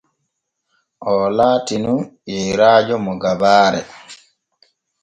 [1.09, 1.99] Oo laati nun
[2.31, 3.81] yeyrajo mo gabaare.